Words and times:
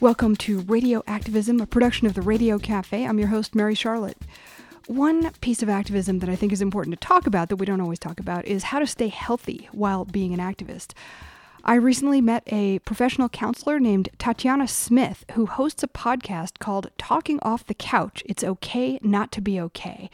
Welcome 0.00 0.36
to 0.36 0.60
Radio 0.60 1.02
Activism, 1.06 1.60
a 1.60 1.66
production 1.66 2.06
of 2.06 2.14
the 2.14 2.22
Radio 2.22 2.58
Cafe. 2.58 3.04
I'm 3.04 3.18
your 3.18 3.28
host, 3.28 3.54
Mary 3.54 3.74
Charlotte. 3.74 4.16
One 4.86 5.30
piece 5.42 5.62
of 5.62 5.68
activism 5.68 6.20
that 6.20 6.30
I 6.30 6.36
think 6.36 6.54
is 6.54 6.62
important 6.62 6.98
to 6.98 7.06
talk 7.06 7.26
about 7.26 7.50
that 7.50 7.56
we 7.56 7.66
don't 7.66 7.82
always 7.82 7.98
talk 7.98 8.18
about 8.18 8.46
is 8.46 8.64
how 8.64 8.78
to 8.78 8.86
stay 8.86 9.08
healthy 9.08 9.68
while 9.72 10.06
being 10.06 10.32
an 10.32 10.40
activist. 10.40 10.94
I 11.64 11.74
recently 11.74 12.22
met 12.22 12.44
a 12.46 12.78
professional 12.78 13.28
counselor 13.28 13.78
named 13.78 14.08
Tatiana 14.16 14.68
Smith 14.68 15.26
who 15.32 15.44
hosts 15.44 15.82
a 15.82 15.88
podcast 15.88 16.60
called 16.60 16.90
Talking 16.96 17.38
Off 17.42 17.66
the 17.66 17.74
Couch 17.74 18.22
It's 18.24 18.42
Okay 18.42 18.98
Not 19.02 19.30
to 19.32 19.42
Be 19.42 19.60
Okay. 19.60 20.08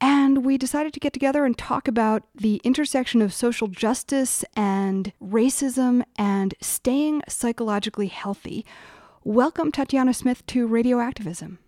And 0.00 0.42
we 0.42 0.56
decided 0.56 0.94
to 0.94 1.00
get 1.00 1.12
together 1.12 1.44
and 1.44 1.58
talk 1.58 1.86
about 1.86 2.22
the 2.34 2.62
intersection 2.64 3.20
of 3.20 3.34
social 3.34 3.68
justice 3.68 4.42
and 4.56 5.12
racism 5.22 6.02
and 6.16 6.54
staying 6.62 7.24
psychologically 7.28 8.06
healthy 8.06 8.64
Welcome, 9.28 9.72
Tatiana 9.72 10.14
Smith, 10.14 10.46
to 10.46 10.66
Radioactivism. 10.66 11.58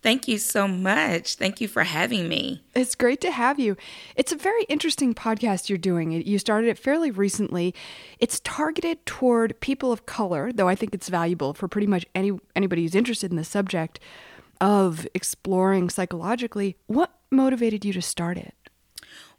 Thank 0.00 0.28
you 0.28 0.38
so 0.38 0.66
much. 0.66 1.34
Thank 1.34 1.60
you 1.60 1.68
for 1.68 1.82
having 1.82 2.26
me. 2.26 2.62
It's 2.74 2.94
great 2.94 3.20
to 3.20 3.30
have 3.30 3.58
you. 3.58 3.76
It's 4.16 4.32
a 4.32 4.36
very 4.36 4.62
interesting 4.62 5.12
podcast 5.12 5.68
you're 5.68 5.76
doing. 5.76 6.10
You 6.12 6.38
started 6.38 6.68
it 6.68 6.78
fairly 6.78 7.10
recently. 7.10 7.74
It's 8.18 8.40
targeted 8.40 9.04
toward 9.04 9.60
people 9.60 9.92
of 9.92 10.06
color, 10.06 10.52
though 10.54 10.68
I 10.68 10.74
think 10.74 10.94
it's 10.94 11.10
valuable 11.10 11.52
for 11.52 11.68
pretty 11.68 11.86
much 11.86 12.06
any 12.14 12.32
anybody 12.56 12.80
who's 12.80 12.94
interested 12.94 13.30
in 13.30 13.36
the 13.36 13.44
subject 13.44 14.00
of 14.58 15.06
exploring 15.12 15.90
psychologically. 15.90 16.78
What 16.86 17.12
motivated 17.30 17.84
you 17.84 17.92
to 17.92 18.00
start 18.00 18.38
it? 18.38 18.54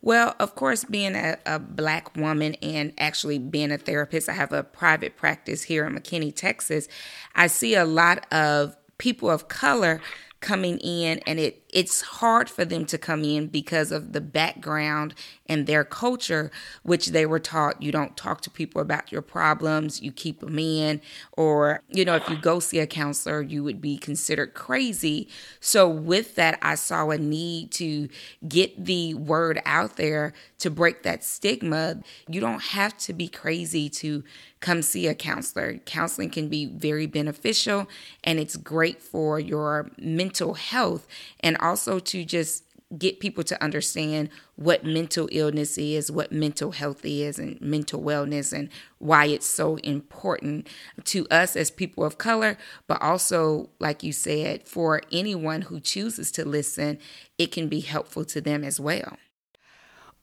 Well, 0.04 0.36
of 0.38 0.56
course, 0.56 0.84
being 0.84 1.16
a, 1.16 1.38
a, 1.46 1.60
black 1.60 2.18
woman 2.18 2.56
and 2.56 2.92
actually 2.98 3.40
being 3.40 3.72
a 3.72 3.78
therapist, 3.78 4.28
I 4.28 4.34
have 4.34 4.52
a 4.52 4.62
private 4.62 5.16
practice 5.16 5.64
here 5.64 5.86
in 5.86 5.96
McKinney, 5.96 6.36
Texas. 6.36 6.90
I 7.36 7.48
see 7.48 7.74
a 7.74 7.86
lot 7.86 8.28
of 8.30 8.76
people 8.98 9.30
of 9.30 9.48
color 9.48 10.02
coming 10.42 10.78
in 10.80 11.20
and 11.20 11.40
it 11.40 11.63
it's 11.74 12.02
hard 12.02 12.50
for 12.50 12.64
them 12.64 12.86
to 12.86 12.98
come 12.98 13.24
in 13.24 13.48
because 13.48 13.92
of 13.92 14.14
the 14.14 14.22
background 14.22 15.16
and 15.48 15.66
their 15.66 15.84
culture 15.84 16.52
which 16.84 17.08
they 17.08 17.26
were 17.26 17.40
taught. 17.40 17.82
You 17.82 17.92
don't 17.92 18.16
talk 18.16 18.42
to 18.42 18.50
people 18.50 18.80
about 18.80 19.12
your 19.12 19.24
problems. 19.24 20.02
You 20.02 20.12
keep 20.12 20.40
them 20.40 20.60
in. 20.60 21.02
Or 21.34 21.82
you 21.90 22.06
know 22.06 22.16
if 22.16 22.30
you 22.30 22.38
go 22.38 22.60
see 22.60 22.80
a 22.80 22.88
counselor 22.88 23.42
you 23.42 23.64
would 23.64 23.82
be 23.82 23.98
considered 23.98 24.54
crazy. 24.54 25.28
So 25.60 25.90
with 25.90 26.36
that 26.36 26.60
i 26.62 26.76
saw 26.76 27.10
a 27.10 27.18
need 27.18 27.72
to 27.72 28.08
get 28.48 28.86
the 28.86 29.16
word 29.16 29.60
out 29.66 29.98
there 29.98 30.34
to 30.60 30.70
break 30.70 31.04
that 31.04 31.24
stigma. 31.24 32.02
You 32.28 32.40
don't 32.40 32.62
have 32.62 32.98
to 33.00 33.14
be 33.14 33.28
crazy 33.28 33.90
to 33.90 34.24
come 34.60 34.82
see 34.82 35.08
a 35.08 35.16
counselor. 35.16 35.78
Counseling 35.80 36.30
can 36.30 36.48
be 36.48 36.66
very 36.66 37.06
beneficial 37.06 37.88
and 38.24 38.40
it's 38.40 38.56
great 38.56 39.02
for 39.02 39.40
your 39.40 39.92
mental 39.98 40.54
health 40.54 41.06
and 41.42 41.58
also 41.64 42.00
to 42.00 42.26
just 42.26 42.64
get 42.98 43.20
people 43.20 43.44
to 43.44 43.64
understand 43.64 44.30
what 44.56 44.86
mental 44.86 45.28
illness 45.32 45.78
is, 45.78 46.12
what 46.12 46.32
mental 46.32 46.72
health 46.72 47.02
is, 47.04 47.40
and 47.40 47.60
mental 47.60 48.02
wellness, 48.02 48.54
and 48.54 48.70
why 49.00 49.26
it's 49.26 49.48
so 49.48 49.78
important 49.78 50.68
to 51.06 51.28
us 51.30 51.56
as 51.56 51.72
people 51.72 52.04
of 52.04 52.18
color, 52.18 52.58
but 52.88 53.02
also, 53.02 53.70
like 53.80 54.04
you 54.04 54.12
said, 54.12 54.68
for 54.68 55.02
anyone 55.12 55.64
who 55.64 55.80
chooses 55.80 56.32
to 56.32 56.46
listen, 56.46 57.00
it 57.38 57.52
can 57.52 57.68
be 57.68 57.80
helpful 57.80 58.26
to 58.26 58.42
them 58.42 58.64
as 58.64 58.80
well. 58.80 59.18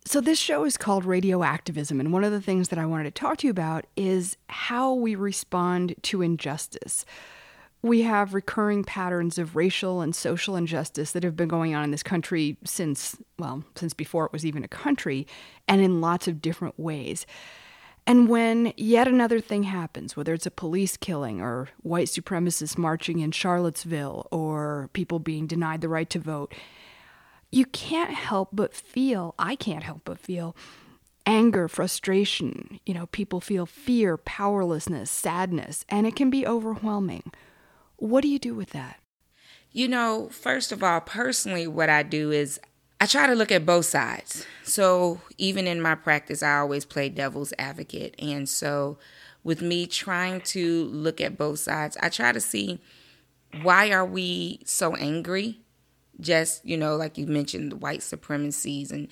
So, 0.06 0.20
this 0.20 0.38
show 0.38 0.64
is 0.64 0.78
called 0.78 1.04
Radio 1.04 1.42
Activism, 1.42 2.00
and 2.00 2.12
one 2.12 2.24
of 2.24 2.32
the 2.32 2.40
things 2.40 2.68
that 2.68 2.78
I 2.78 2.86
wanted 2.86 3.04
to 3.04 3.10
talk 3.10 3.38
to 3.38 3.46
you 3.46 3.50
about 3.50 3.84
is 3.96 4.36
how 4.48 4.94
we 4.94 5.14
respond 5.14 5.94
to 6.02 6.22
injustice 6.22 7.04
we 7.82 8.02
have 8.02 8.34
recurring 8.34 8.84
patterns 8.84 9.38
of 9.38 9.56
racial 9.56 10.00
and 10.00 10.14
social 10.14 10.56
injustice 10.56 11.12
that 11.12 11.24
have 11.24 11.36
been 11.36 11.48
going 11.48 11.74
on 11.74 11.82
in 11.82 11.90
this 11.90 12.02
country 12.02 12.56
since, 12.64 13.16
well, 13.38 13.64
since 13.74 13.94
before 13.94 14.26
it 14.26 14.32
was 14.32 14.44
even 14.44 14.64
a 14.64 14.68
country, 14.68 15.26
and 15.66 15.80
in 15.80 16.00
lots 16.00 16.28
of 16.28 16.42
different 16.42 16.78
ways. 16.78 17.26
And 18.06 18.28
when 18.28 18.72
yet 18.76 19.08
another 19.08 19.40
thing 19.40 19.64
happens, 19.64 20.16
whether 20.16 20.34
it's 20.34 20.46
a 20.46 20.50
police 20.50 20.96
killing 20.96 21.40
or 21.40 21.68
white 21.82 22.08
supremacists 22.08 22.76
marching 22.76 23.20
in 23.20 23.30
Charlottesville 23.30 24.26
or 24.30 24.90
people 24.92 25.18
being 25.18 25.46
denied 25.46 25.80
the 25.80 25.88
right 25.88 26.10
to 26.10 26.18
vote, 26.18 26.52
you 27.50 27.64
can't 27.66 28.12
help 28.12 28.50
but 28.52 28.74
feel, 28.74 29.34
I 29.38 29.54
can't 29.56 29.84
help 29.84 30.02
but 30.04 30.18
feel, 30.18 30.56
anger, 31.26 31.68
frustration. 31.68 32.80
You 32.84 32.94
know, 32.94 33.06
people 33.06 33.40
feel 33.40 33.66
fear, 33.66 34.16
powerlessness, 34.16 35.10
sadness, 35.10 35.84
and 35.88 36.06
it 36.06 36.16
can 36.16 36.30
be 36.30 36.46
overwhelming. 36.46 37.32
What 38.00 38.22
do 38.22 38.28
you 38.28 38.38
do 38.38 38.54
with 38.54 38.70
that? 38.70 38.98
You 39.72 39.86
know, 39.86 40.30
first 40.32 40.72
of 40.72 40.82
all, 40.82 41.00
personally, 41.00 41.66
what 41.66 41.90
I 41.90 42.02
do 42.02 42.32
is 42.32 42.58
I 42.98 43.06
try 43.06 43.26
to 43.26 43.34
look 43.34 43.52
at 43.52 43.66
both 43.66 43.84
sides. 43.84 44.46
So 44.64 45.20
even 45.36 45.66
in 45.66 45.82
my 45.82 45.94
practice, 45.94 46.42
I 46.42 46.58
always 46.58 46.86
play 46.86 47.10
devil's 47.10 47.52
advocate. 47.58 48.14
And 48.18 48.48
so 48.48 48.98
with 49.44 49.60
me 49.60 49.86
trying 49.86 50.40
to 50.40 50.84
look 50.84 51.20
at 51.20 51.36
both 51.36 51.58
sides, 51.58 51.96
I 52.02 52.08
try 52.08 52.32
to 52.32 52.40
see 52.40 52.80
why 53.62 53.90
are 53.92 54.04
we 54.04 54.60
so 54.64 54.96
angry? 54.96 55.60
Just, 56.20 56.64
you 56.64 56.78
know, 56.78 56.96
like 56.96 57.18
you 57.18 57.26
mentioned, 57.26 57.70
the 57.70 57.76
white 57.76 58.02
supremacies 58.02 58.90
and 58.90 59.08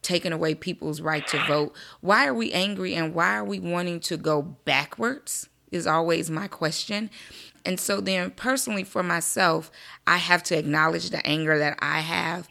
taking 0.00 0.32
away 0.32 0.54
people's 0.54 1.02
right 1.02 1.26
to 1.28 1.44
vote. 1.46 1.74
Why 2.00 2.26
are 2.26 2.34
we 2.34 2.52
angry 2.52 2.94
and 2.94 3.14
why 3.14 3.36
are 3.36 3.44
we 3.44 3.60
wanting 3.60 4.00
to 4.00 4.16
go 4.16 4.40
backwards? 4.40 5.48
Is 5.70 5.86
always 5.86 6.30
my 6.30 6.48
question. 6.48 7.10
And 7.64 7.78
so 7.78 8.00
then, 8.00 8.30
personally, 8.32 8.84
for 8.84 9.02
myself, 9.02 9.70
I 10.06 10.16
have 10.16 10.42
to 10.44 10.58
acknowledge 10.58 11.10
the 11.10 11.24
anger 11.26 11.58
that 11.58 11.78
I 11.80 12.00
have 12.00 12.48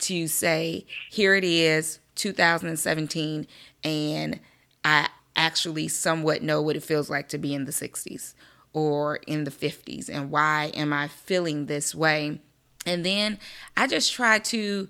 to 0.00 0.28
say, 0.28 0.86
here 1.10 1.34
it 1.34 1.44
is, 1.44 1.98
2017, 2.14 3.46
and 3.82 4.40
I 4.84 5.08
actually 5.34 5.88
somewhat 5.88 6.42
know 6.42 6.60
what 6.60 6.76
it 6.76 6.82
feels 6.82 7.08
like 7.08 7.28
to 7.30 7.38
be 7.38 7.54
in 7.54 7.64
the 7.64 7.72
60s 7.72 8.34
or 8.72 9.16
in 9.26 9.44
the 9.44 9.50
50s, 9.50 10.08
and 10.08 10.30
why 10.30 10.70
am 10.74 10.92
I 10.92 11.08
feeling 11.08 11.66
this 11.66 11.94
way? 11.94 12.40
And 12.86 13.04
then 13.04 13.38
I 13.76 13.86
just 13.86 14.12
try 14.12 14.38
to 14.38 14.88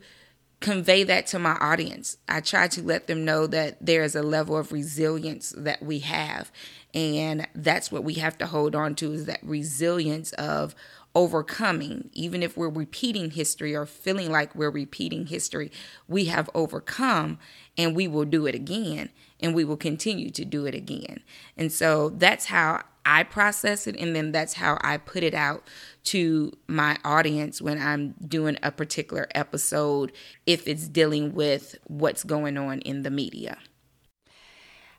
convey 0.60 1.04
that 1.04 1.26
to 1.28 1.38
my 1.38 1.56
audience. 1.60 2.18
I 2.28 2.40
try 2.40 2.68
to 2.68 2.82
let 2.82 3.06
them 3.06 3.24
know 3.24 3.46
that 3.46 3.78
there 3.84 4.02
is 4.02 4.14
a 4.14 4.22
level 4.22 4.56
of 4.56 4.72
resilience 4.72 5.54
that 5.56 5.82
we 5.82 6.00
have 6.00 6.52
and 6.94 7.46
that's 7.54 7.92
what 7.92 8.04
we 8.04 8.14
have 8.14 8.36
to 8.38 8.46
hold 8.46 8.74
on 8.74 8.94
to 8.96 9.12
is 9.12 9.26
that 9.26 9.40
resilience 9.42 10.32
of 10.32 10.74
overcoming. 11.14 12.10
Even 12.12 12.42
if 12.42 12.56
we're 12.56 12.68
repeating 12.68 13.30
history 13.30 13.74
or 13.74 13.86
feeling 13.86 14.30
like 14.30 14.54
we're 14.54 14.70
repeating 14.70 15.26
history 15.26 15.70
we 16.08 16.26
have 16.26 16.48
overcome 16.54 17.38
and 17.76 17.96
we 17.96 18.06
will 18.06 18.24
do 18.24 18.46
it 18.46 18.54
again 18.54 19.08
and 19.40 19.54
we 19.54 19.64
will 19.64 19.76
continue 19.76 20.30
to 20.30 20.44
do 20.44 20.66
it 20.66 20.74
again. 20.74 21.20
And 21.56 21.72
so 21.72 22.10
that's 22.10 22.46
how 22.46 22.82
i 23.04 23.22
process 23.22 23.86
it. 23.86 23.96
And 23.98 24.14
then 24.14 24.32
that's 24.32 24.54
how 24.54 24.78
i 24.82 24.96
put 24.96 25.22
it 25.22 25.34
out 25.34 25.66
to 26.04 26.52
my 26.66 26.98
audience 27.04 27.60
when 27.60 27.80
i'm 27.80 28.14
doing 28.26 28.56
a 28.62 28.70
particular 28.70 29.26
episode 29.34 30.12
if 30.46 30.66
it's 30.68 30.88
dealing 30.88 31.34
with 31.34 31.76
what's 31.84 32.24
going 32.24 32.56
on 32.56 32.80
in 32.80 33.02
the 33.02 33.10
media 33.10 33.58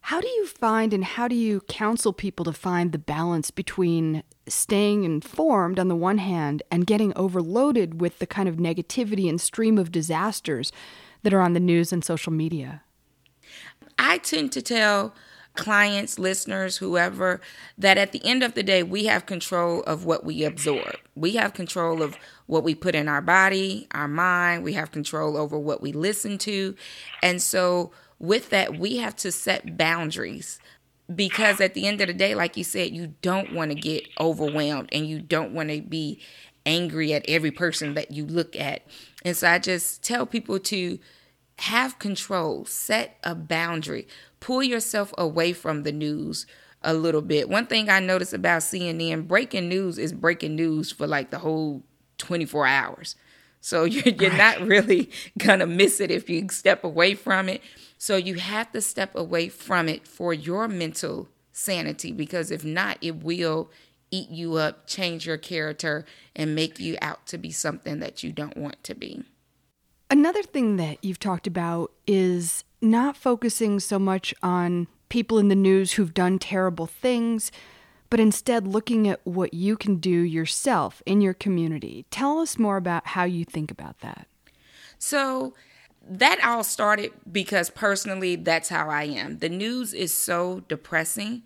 how 0.01 0.19
do 0.19 0.28
you 0.28 0.47
find 0.47 0.94
and 0.94 1.03
how 1.03 1.28
do 1.28 1.35
you 1.35 1.62
counsel 1.62 2.12
people 2.12 2.44
to 2.45 2.53
find 2.53 2.91
the 2.91 2.97
balance 2.97 3.51
between 3.51 4.23
staying 4.47 5.03
informed 5.03 5.79
on 5.79 5.88
the 5.88 5.95
one 5.95 6.17
hand 6.17 6.63
and 6.72 6.88
getting 6.88 7.13
overloaded 7.16 8.01
with 8.01 8.19
the 8.19 8.28
kind 8.28 8.50
of 8.50 8.56
negativity 8.56 9.29
and 9.29 9.39
stream 9.39 9.78
of 9.78 9.91
disasters 9.91 10.72
that 11.23 11.34
are 11.34 11.41
on 11.41 11.53
the 11.53 11.59
news 11.59 11.94
and 11.94 12.03
social 12.03 12.34
media? 12.34 12.81
I 14.00 14.17
tend 14.17 14.51
to 14.53 14.62
tell 14.62 15.13
clients, 15.56 16.18
listeners, 16.18 16.78
whoever, 16.78 17.41
that 17.78 17.97
at 17.97 18.12
the 18.12 18.25
end 18.25 18.41
of 18.41 18.53
the 18.53 18.63
day, 18.63 18.83
we 18.83 19.06
have 19.06 19.25
control 19.25 19.83
of 19.83 20.06
what 20.06 20.24
we 20.24 20.44
absorb. 20.44 20.95
We 21.15 21.33
have 21.33 21.54
control 21.54 22.01
of 22.01 22.18
what 22.47 22.63
we 22.63 22.74
put 22.74 22.95
in 22.95 23.07
our 23.07 23.21
body, 23.21 23.88
our 23.92 24.07
mind. 24.07 24.63
We 24.63 24.74
have 24.74 24.92
control 24.92 25.38
over 25.38 25.59
what 25.59 25.81
we 25.81 25.92
listen 25.92 26.38
to. 26.39 26.75
And 27.21 27.42
so 27.42 27.92
with 28.21 28.51
that, 28.51 28.77
we 28.77 28.97
have 28.97 29.15
to 29.18 29.31
set 29.31 29.77
boundaries 29.77 30.59
because 31.13 31.59
at 31.59 31.73
the 31.73 31.88
end 31.88 32.00
of 32.01 32.07
the 32.07 32.13
day, 32.13 32.35
like 32.35 32.56
you 32.56 32.63
said, 32.63 32.91
you 32.91 33.15
don't 33.21 33.53
want 33.53 33.71
to 33.71 33.75
get 33.75 34.07
overwhelmed 34.19 34.89
and 34.91 35.07
you 35.07 35.19
don't 35.19 35.53
want 35.53 35.69
to 35.69 35.81
be 35.81 36.21
angry 36.65 37.13
at 37.13 37.25
every 37.27 37.51
person 37.51 37.95
that 37.95 38.12
you 38.12 38.25
look 38.25 38.56
at. 38.56 38.83
And 39.25 39.35
so 39.35 39.50
I 39.50 39.57
just 39.57 40.03
tell 40.03 40.25
people 40.25 40.59
to 40.59 41.00
have 41.59 42.00
control, 42.00 42.65
set 42.65 43.18
a 43.23 43.33
boundary, 43.33 44.07
pull 44.39 44.63
yourself 44.63 45.13
away 45.18 45.51
from 45.51 45.83
the 45.83 45.91
news 45.91 46.45
a 46.83 46.94
little 46.94 47.21
bit. 47.21 47.50
One 47.50 47.65
thing 47.65 47.89
I 47.89 48.00
noticed 48.00 48.33
about 48.33 48.62
CNN, 48.62 49.27
breaking 49.27 49.68
news 49.68 49.97
is 49.97 50.13
breaking 50.13 50.56
news 50.56 50.91
for 50.91 51.07
like 51.07 51.31
the 51.31 51.39
whole 51.39 51.83
24 52.19 52.68
hours. 52.68 53.15
So 53.62 53.84
you're, 53.86 54.13
you're 54.13 54.38
not 54.38 54.60
really 54.62 55.10
gonna 55.38 55.68
miss 55.68 56.02
it 56.02 56.12
if 56.12 56.30
you 56.30 56.48
step 56.50 56.84
away 56.84 57.13
from 57.13 57.48
it. 57.48 57.62
So 57.98 58.16
you 58.16 58.36
have 58.36 58.72
to 58.74 58.81
step 58.81 59.16
away 59.16 59.48
from 59.48 59.88
it 59.88 60.08
for 60.08 60.34
your 60.34 60.68
mental 60.68 61.30
sanity 61.52 62.12
because 62.12 62.52
if 62.52 62.66
not, 62.66 62.98
it 63.02 63.24
will 63.24 63.69
eat 64.10 64.30
you 64.30 64.56
up, 64.56 64.88
change 64.88 65.25
your 65.25 65.38
character, 65.38 66.06
and 66.36 66.54
make 66.54 66.80
you 66.80 66.98
out 67.02 67.25
to 67.28 67.38
be 67.38 67.52
something 67.52 68.00
that 68.00 68.24
you 68.24 68.31
don't 68.31 68.58
want 68.58 68.84
to 68.84 68.94
be. 68.94 69.24
Another 70.10 70.44
thing 70.44 70.75
that 70.75 70.98
you've 71.02 71.19
talked 71.19 71.48
about 71.48 71.92
is 72.06 72.66
not 72.81 73.16
focusing 73.16 73.80
so 73.80 73.98
much 73.98 74.34
on 74.44 74.88
people 75.07 75.38
in 75.38 75.48
the 75.48 75.56
news 75.56 75.94
who've 75.94 76.14
done 76.14 76.40
terrible 76.40 76.88
things, 76.88 77.52
but 78.12 78.19
instead 78.19 78.68
looking 78.68 79.08
at 79.08 79.22
what 79.24 79.54
you 79.56 79.75
can 79.75 79.96
do 79.96 80.12
yourself 80.12 81.02
in 81.08 81.22
your 81.22 81.34
community. 81.34 82.06
Tell 82.12 82.40
us 82.40 82.60
more 82.60 82.78
about 82.78 83.08
how 83.08 83.24
you 83.24 83.46
think 83.46 83.72
about 83.72 84.02
that. 84.02 84.28
So, 85.00 85.56
that 86.08 86.44
all 86.44 86.63
started 86.63 87.13
because 87.31 87.69
personally, 87.69 88.36
that's 88.36 88.69
how 88.69 88.90
I 88.90 89.04
am. 89.04 89.38
The 89.38 89.50
news 89.50 89.94
is 89.94 90.13
so 90.13 90.62
depressing. 90.68 91.44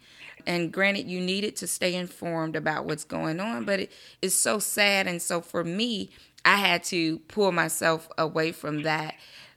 And 0.48 0.72
granted, 0.72 1.08
you 1.08 1.20
need 1.22 1.44
it 1.44 1.56
to 1.58 1.68
stay 1.68 1.94
informed 1.94 2.56
about 2.56 2.86
what's 2.86 3.04
going 3.04 3.40
on, 3.40 3.66
but 3.66 3.82
it 3.82 3.92
is 4.22 4.34
so 4.34 4.60
sad. 4.60 5.08
And 5.08 5.22
so 5.22 5.42
for 5.42 5.64
me, 5.64 6.10
I 6.46 6.56
had 6.56 6.84
to 6.86 7.20
pull 7.20 7.52
myself 7.52 8.08
away 8.18 8.54
from 8.54 8.84
that. 8.84 9.16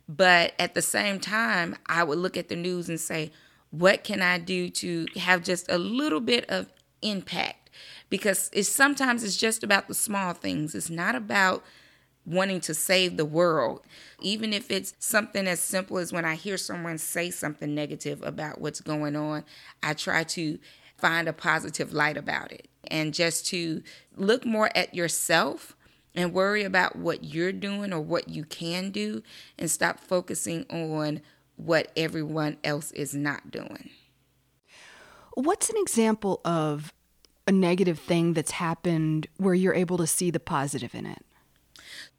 But 0.08 0.54
at 0.58 0.74
the 0.74 0.82
same 0.82 1.20
time, 1.20 1.76
I 1.86 2.02
would 2.02 2.18
look 2.18 2.36
at 2.36 2.48
the 2.48 2.56
news 2.56 2.88
and 2.88 2.98
say, 2.98 3.30
what 3.70 4.02
can 4.02 4.22
I 4.22 4.38
do 4.38 4.68
to 4.70 5.06
have 5.16 5.42
just 5.42 5.70
a 5.70 5.78
little 5.78 6.20
bit 6.20 6.48
of 6.48 6.66
impact? 7.02 7.70
Because 8.10 8.50
it's 8.52 8.68
sometimes 8.68 9.22
it's 9.22 9.36
just 9.36 9.62
about 9.62 9.88
the 9.88 9.94
small 9.94 10.32
things. 10.32 10.74
It's 10.74 10.90
not 10.90 11.14
about 11.14 11.62
wanting 12.24 12.60
to 12.60 12.74
save 12.74 13.16
the 13.16 13.24
world. 13.24 13.82
Even 14.20 14.52
if 14.52 14.70
it's 14.70 14.94
something 14.98 15.46
as 15.46 15.60
simple 15.60 15.98
as 15.98 16.12
when 16.12 16.24
I 16.24 16.34
hear 16.34 16.56
someone 16.56 16.98
say 16.98 17.30
something 17.30 17.74
negative 17.74 18.22
about 18.22 18.60
what's 18.60 18.80
going 18.80 19.16
on, 19.16 19.44
I 19.82 19.94
try 19.94 20.24
to 20.24 20.58
find 20.96 21.28
a 21.28 21.32
positive 21.32 21.92
light 21.92 22.16
about 22.16 22.52
it 22.52 22.68
and 22.88 23.14
just 23.14 23.46
to 23.46 23.82
look 24.16 24.44
more 24.44 24.70
at 24.76 24.94
yourself 24.94 25.76
and 26.14 26.32
worry 26.32 26.64
about 26.64 26.96
what 26.96 27.22
you're 27.22 27.52
doing 27.52 27.92
or 27.92 28.00
what 28.00 28.28
you 28.28 28.44
can 28.44 28.90
do 28.90 29.22
and 29.58 29.70
stop 29.70 30.00
focusing 30.00 30.66
on 30.68 31.20
what 31.56 31.92
everyone 31.96 32.56
else 32.64 32.90
is 32.92 33.14
not 33.14 33.50
doing. 33.50 33.90
What's 35.38 35.70
an 35.70 35.76
example 35.78 36.40
of 36.44 36.92
a 37.46 37.52
negative 37.52 38.00
thing 38.00 38.32
that's 38.32 38.50
happened 38.50 39.28
where 39.36 39.54
you're 39.54 39.72
able 39.72 39.96
to 39.98 40.06
see 40.08 40.32
the 40.32 40.40
positive 40.40 40.96
in 40.96 41.06
it? 41.06 41.24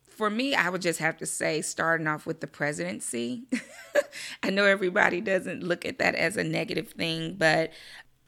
For 0.08 0.30
me, 0.30 0.56
I 0.56 0.70
would 0.70 0.82
just 0.82 1.00
have 1.00 1.18
to 1.18 1.26
say, 1.26 1.62
starting 1.62 2.08
off 2.08 2.26
with 2.26 2.40
the 2.40 2.48
presidency. 2.48 3.44
I 4.44 4.52
know 4.52 4.64
everybody 4.64 5.20
doesn't 5.20 5.64
look 5.64 5.84
at 5.84 6.00
that 6.00 6.16
as 6.16 6.38
a 6.38 6.46
negative 6.46 6.92
thing, 6.92 7.36
but 7.38 7.74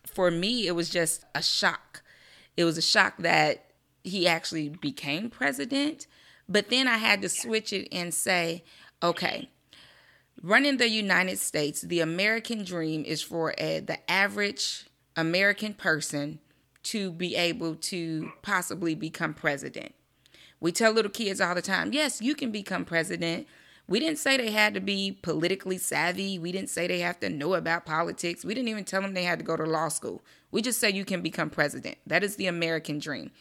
for 0.06 0.30
me, 0.30 0.68
it 0.68 0.76
was 0.76 0.90
just 0.90 1.24
a 1.34 1.42
shock. 1.42 2.04
It 2.58 2.66
was 2.66 2.78
a 2.78 2.82
shock 2.82 3.16
that 3.20 3.72
he 4.04 4.28
actually 4.28 4.68
became 4.68 5.30
president. 5.30 6.06
But 6.50 6.70
then 6.70 6.90
I 6.90 6.98
had 6.98 7.22
to 7.22 7.30
switch 7.30 7.72
it 7.72 7.88
and 7.94 8.14
say, 8.14 8.66
okay, 9.02 9.52
running 10.44 10.78
the 10.78 10.90
United 10.90 11.40
States, 11.40 11.82
the 11.82 12.00
American 12.00 12.64
dream 12.64 13.04
is 13.06 13.22
for 13.22 13.54
a, 13.58 13.80
the 13.80 13.98
average 14.10 14.86
American 15.16 15.74
person 15.74 16.40
to 16.84 17.12
be 17.12 17.36
able 17.36 17.76
to 17.76 18.32
possibly 18.42 18.96
become 18.96 19.34
president. 19.34 19.94
We 20.60 20.72
tell 20.72 20.92
little 20.92 21.12
kids 21.12 21.42
all 21.42 21.56
the 21.56 21.62
time, 21.62 21.94
yes, 21.94 22.22
you 22.22 22.36
can 22.36 22.52
become 22.52 22.86
president. 22.86 23.48
We 23.88 24.00
didn't 24.00 24.20
say 24.20 24.38
they 24.38 24.52
had 24.52 24.74
to 24.76 24.80
be 24.80 25.18
politically 25.22 25.78
savvy. 25.78 26.40
We 26.40 26.52
didn't 26.52 26.70
say 26.70 26.88
they 26.88 27.00
have 27.00 27.20
to 27.20 27.30
know 27.30 27.56
about 27.56 27.86
politics. 27.86 28.46
We 28.46 28.54
didn't 28.54 28.70
even 28.70 28.86
tell 28.86 29.02
them 29.02 29.14
they 29.14 29.24
had 29.24 29.40
to 29.40 29.46
go 29.46 29.58
to 29.58 29.66
law 29.66 29.90
school. 29.90 30.24
We 30.52 30.62
just 30.62 30.80
say 30.80 30.92
you 30.92 31.04
can 31.04 31.22
become 31.22 31.50
president. 31.50 31.98
That 32.06 32.24
is 32.24 32.36
the 32.36 32.48
American 32.48 33.00
dream. 33.00 33.32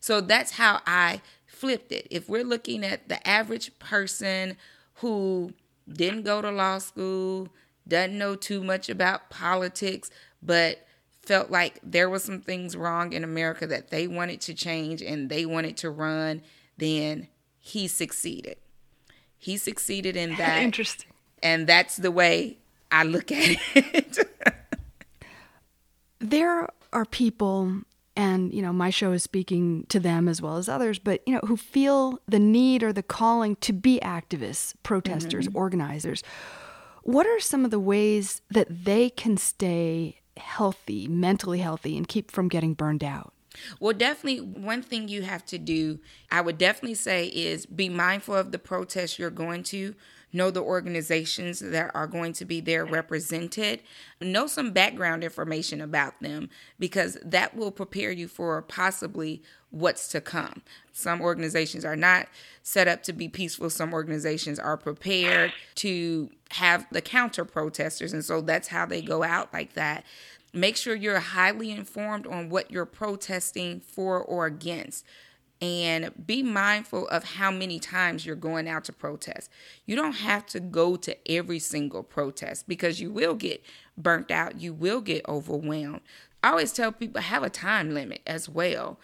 So 0.00 0.20
that's 0.20 0.52
how 0.52 0.80
I 0.86 1.20
flipped 1.46 1.92
it. 1.92 2.08
If 2.10 2.28
we're 2.28 2.44
looking 2.44 2.84
at 2.84 3.08
the 3.08 3.26
average 3.28 3.78
person 3.78 4.56
who 4.94 5.52
didn't 5.92 6.22
go 6.22 6.42
to 6.42 6.50
law 6.50 6.78
school, 6.78 7.48
doesn't 7.86 8.16
know 8.16 8.36
too 8.36 8.62
much 8.62 8.88
about 8.88 9.30
politics, 9.30 10.10
but 10.42 10.86
felt 11.22 11.50
like 11.50 11.78
there 11.82 12.08
was 12.08 12.24
some 12.24 12.40
things 12.40 12.76
wrong 12.76 13.12
in 13.12 13.22
America 13.22 13.66
that 13.66 13.90
they 13.90 14.06
wanted 14.06 14.40
to 14.42 14.54
change 14.54 15.02
and 15.02 15.28
they 15.28 15.46
wanted 15.46 15.76
to 15.76 15.90
run, 15.90 16.42
then 16.78 17.28
he 17.58 17.86
succeeded. 17.86 18.56
He 19.36 19.56
succeeded 19.56 20.16
in 20.16 20.36
that. 20.36 20.62
Interesting. 20.62 21.10
And 21.42 21.66
that's 21.66 21.96
the 21.96 22.10
way 22.10 22.58
I 22.90 23.04
look 23.04 23.32
at 23.32 23.56
it. 23.74 24.18
there 26.18 26.68
are 26.92 27.04
people 27.06 27.82
and 28.20 28.52
you 28.52 28.60
know 28.60 28.72
my 28.72 28.90
show 28.90 29.12
is 29.12 29.22
speaking 29.22 29.86
to 29.88 29.98
them 29.98 30.28
as 30.28 30.42
well 30.42 30.58
as 30.58 30.68
others 30.68 30.98
but 30.98 31.22
you 31.26 31.32
know 31.32 31.40
who 31.46 31.56
feel 31.56 32.20
the 32.28 32.38
need 32.38 32.82
or 32.82 32.92
the 32.92 33.02
calling 33.02 33.56
to 33.56 33.72
be 33.72 33.98
activists 34.00 34.74
protesters 34.82 35.48
mm-hmm. 35.48 35.56
organizers 35.56 36.22
what 37.02 37.26
are 37.26 37.40
some 37.40 37.64
of 37.64 37.70
the 37.70 37.80
ways 37.80 38.42
that 38.50 38.84
they 38.84 39.08
can 39.08 39.38
stay 39.38 40.20
healthy 40.36 41.08
mentally 41.08 41.60
healthy 41.60 41.96
and 41.96 42.08
keep 42.08 42.30
from 42.30 42.48
getting 42.48 42.74
burned 42.74 43.02
out 43.02 43.32
well, 43.80 43.92
definitely, 43.92 44.40
one 44.40 44.80
thing 44.80 45.08
you 45.08 45.22
have 45.22 45.44
to 45.46 45.58
do, 45.58 45.98
I 46.30 46.40
would 46.40 46.56
definitely 46.56 46.94
say, 46.94 47.26
is 47.26 47.66
be 47.66 47.88
mindful 47.88 48.36
of 48.36 48.52
the 48.52 48.60
protests 48.60 49.18
you're 49.18 49.28
going 49.28 49.64
to 49.64 49.96
know 50.32 50.50
the 50.50 50.62
organizations 50.62 51.60
that 51.60 51.90
are 51.94 52.06
going 52.06 52.32
to 52.34 52.44
be 52.44 52.60
there 52.60 52.84
represented, 52.84 53.80
know 54.20 54.46
some 54.46 54.72
background 54.72 55.24
information 55.24 55.80
about 55.80 56.20
them 56.20 56.48
because 56.78 57.18
that 57.24 57.56
will 57.56 57.70
prepare 57.70 58.10
you 58.10 58.28
for 58.28 58.60
possibly 58.62 59.42
what's 59.70 60.08
to 60.08 60.20
come. 60.20 60.62
Some 60.92 61.20
organizations 61.20 61.84
are 61.84 61.96
not 61.96 62.28
set 62.62 62.88
up 62.88 63.02
to 63.04 63.12
be 63.12 63.28
peaceful, 63.28 63.70
some 63.70 63.92
organizations 63.92 64.58
are 64.58 64.76
prepared 64.76 65.52
to 65.76 66.30
have 66.50 66.86
the 66.90 67.00
counter 67.00 67.44
protesters, 67.44 68.12
and 68.12 68.24
so 68.24 68.40
that's 68.40 68.68
how 68.68 68.86
they 68.86 69.00
go 69.00 69.22
out 69.22 69.52
like 69.52 69.74
that. 69.74 70.04
Make 70.52 70.76
sure 70.76 70.96
you're 70.96 71.20
highly 71.20 71.70
informed 71.70 72.26
on 72.26 72.50
what 72.50 72.70
you're 72.72 72.84
protesting 72.84 73.80
for 73.80 74.20
or 74.20 74.46
against 74.46 75.04
and 75.60 76.10
be 76.26 76.42
mindful 76.42 77.06
of 77.08 77.24
how 77.24 77.50
many 77.50 77.78
times 77.78 78.24
you're 78.24 78.36
going 78.36 78.66
out 78.66 78.84
to 78.84 78.92
protest. 78.92 79.50
You 79.84 79.94
don't 79.94 80.16
have 80.16 80.46
to 80.46 80.60
go 80.60 80.96
to 80.96 81.30
every 81.30 81.58
single 81.58 82.02
protest 82.02 82.66
because 82.66 83.00
you 83.00 83.10
will 83.10 83.34
get 83.34 83.62
burnt 83.96 84.30
out, 84.30 84.60
you 84.60 84.72
will 84.72 85.00
get 85.00 85.28
overwhelmed. 85.28 86.00
I 86.42 86.50
always 86.50 86.72
tell 86.72 86.92
people 86.92 87.20
have 87.20 87.42
a 87.42 87.50
time 87.50 87.92
limit 87.92 88.22
as 88.26 88.48
well. 88.48 88.98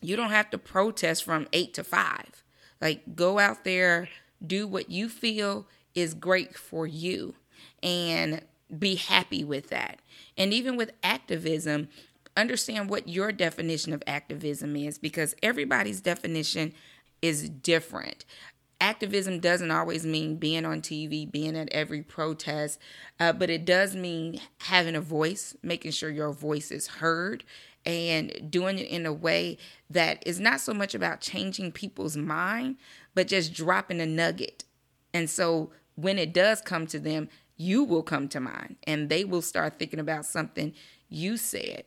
You 0.00 0.16
don't 0.16 0.30
have 0.30 0.50
to 0.50 0.58
protest 0.58 1.24
from 1.24 1.48
8 1.52 1.72
to 1.74 1.84
5. 1.84 2.42
Like 2.80 3.16
go 3.16 3.38
out 3.38 3.64
there, 3.64 4.08
do 4.44 4.66
what 4.66 4.90
you 4.90 5.08
feel 5.08 5.66
is 5.94 6.14
great 6.14 6.56
for 6.56 6.86
you 6.86 7.34
and 7.82 8.42
be 8.76 8.96
happy 8.96 9.44
with 9.44 9.68
that. 9.68 10.00
And 10.36 10.52
even 10.52 10.76
with 10.76 10.92
activism, 11.02 11.88
understand 12.36 12.88
what 12.88 13.08
your 13.08 13.32
definition 13.32 13.92
of 13.92 14.02
activism 14.06 14.76
is 14.76 14.98
because 14.98 15.34
everybody's 15.42 16.00
definition 16.00 16.72
is 17.20 17.48
different. 17.48 18.24
Activism 18.80 19.38
doesn't 19.38 19.70
always 19.70 20.04
mean 20.04 20.36
being 20.36 20.64
on 20.64 20.80
TV, 20.80 21.30
being 21.30 21.56
at 21.56 21.70
every 21.70 22.02
protest, 22.02 22.80
uh, 23.20 23.32
but 23.32 23.48
it 23.48 23.64
does 23.64 23.94
mean 23.94 24.40
having 24.62 24.96
a 24.96 25.00
voice, 25.00 25.54
making 25.62 25.92
sure 25.92 26.10
your 26.10 26.32
voice 26.32 26.72
is 26.72 26.88
heard, 26.88 27.44
and 27.86 28.50
doing 28.50 28.78
it 28.78 28.88
in 28.88 29.06
a 29.06 29.12
way 29.12 29.56
that 29.88 30.22
is 30.26 30.40
not 30.40 30.60
so 30.60 30.74
much 30.74 30.94
about 30.94 31.20
changing 31.20 31.70
people's 31.70 32.16
mind, 32.16 32.76
but 33.14 33.28
just 33.28 33.54
dropping 33.54 34.00
a 34.00 34.06
nugget. 34.06 34.64
And 35.14 35.30
so 35.30 35.70
when 35.94 36.18
it 36.18 36.32
does 36.32 36.60
come 36.60 36.86
to 36.88 36.98
them, 36.98 37.28
you 37.56 37.84
will 37.84 38.02
come 38.02 38.28
to 38.28 38.40
mind 38.40 38.76
and 38.84 39.08
they 39.08 39.24
will 39.24 39.42
start 39.42 39.78
thinking 39.78 40.00
about 40.00 40.26
something 40.26 40.72
you 41.08 41.36
said 41.36 41.84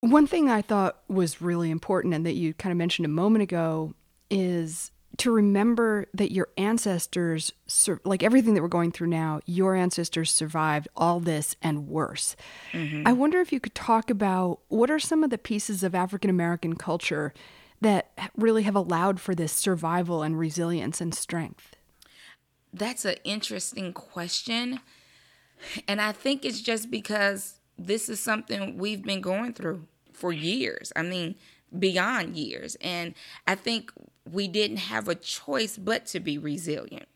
one 0.00 0.26
thing 0.26 0.48
I 0.48 0.62
thought 0.62 1.02
was 1.08 1.42
really 1.42 1.70
important 1.70 2.14
and 2.14 2.24
that 2.26 2.34
you 2.34 2.54
kind 2.54 2.72
of 2.72 2.78
mentioned 2.78 3.06
a 3.06 3.10
moment 3.10 3.42
ago 3.42 3.94
is 4.30 4.90
to 5.18 5.30
remember 5.30 6.06
that 6.14 6.32
your 6.32 6.48
ancestors, 6.56 7.52
like 8.04 8.22
everything 8.22 8.54
that 8.54 8.62
we're 8.62 8.68
going 8.68 8.92
through 8.92 9.08
now, 9.08 9.40
your 9.44 9.74
ancestors 9.74 10.30
survived 10.30 10.88
all 10.96 11.20
this 11.20 11.56
and 11.60 11.88
worse. 11.88 12.36
Mm-hmm. 12.72 13.06
I 13.06 13.12
wonder 13.12 13.40
if 13.40 13.52
you 13.52 13.60
could 13.60 13.74
talk 13.74 14.08
about 14.08 14.60
what 14.68 14.90
are 14.90 14.98
some 14.98 15.22
of 15.22 15.30
the 15.30 15.36
pieces 15.36 15.82
of 15.82 15.94
African 15.94 16.30
American 16.30 16.76
culture 16.76 17.34
that 17.80 18.10
really 18.36 18.62
have 18.64 18.76
allowed 18.76 19.20
for 19.20 19.34
this 19.34 19.52
survival 19.52 20.22
and 20.22 20.38
resilience 20.38 21.00
and 21.00 21.14
strength? 21.14 21.76
That's 22.72 23.04
an 23.04 23.16
interesting 23.24 23.92
question. 23.92 24.80
And 25.88 26.00
I 26.00 26.12
think 26.12 26.44
it's 26.44 26.60
just 26.60 26.90
because 26.90 27.58
this 27.78 28.08
is 28.08 28.20
something 28.20 28.78
we've 28.78 29.02
been 29.02 29.20
going 29.20 29.54
through 29.54 29.86
for 30.20 30.32
years. 30.32 30.92
I 30.94 31.02
mean, 31.02 31.34
beyond 31.76 32.36
years. 32.36 32.76
And 32.80 33.14
I 33.46 33.54
think 33.54 33.90
we 34.30 34.46
didn't 34.48 34.78
have 34.78 35.08
a 35.08 35.14
choice 35.14 35.76
but 35.78 36.06
to 36.06 36.20
be 36.20 36.38
resilient. 36.38 37.06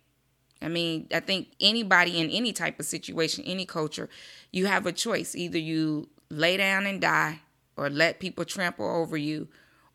I 0.62 0.68
mean, 0.68 1.08
I 1.12 1.20
think 1.20 1.49
anybody 1.61 2.18
in 2.18 2.30
any 2.30 2.52
type 2.52 2.80
of 2.80 2.87
situation, 2.87 3.44
any 3.46 3.66
culture, 3.66 4.08
you 4.50 4.66
have 4.66 4.87
a 4.87 4.92
choice. 4.92 5.34
Either 5.34 5.58
you 5.58 6.08
lay 6.30 6.56
down 6.56 6.87
and 6.87 7.00
die 7.00 7.40
or 7.76 7.90
let 7.90 8.20
people 8.20 8.44
trample 8.44 8.88
over 8.88 9.16
you, 9.16 9.49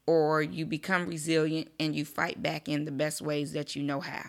or 0.05 0.41
you 0.41 0.65
become 0.65 1.05
resilient 1.05 1.69
and 1.79 1.95
you 1.95 2.03
fight 2.03 2.41
back 2.41 2.67
in 2.67 2.85
the 2.85 2.91
best 2.91 3.21
ways 3.21 3.53
that 3.53 3.75
you 3.75 3.83
know 3.83 3.99
how. 3.99 4.23